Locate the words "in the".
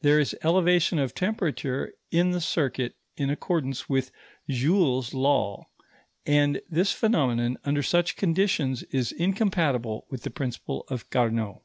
2.10-2.40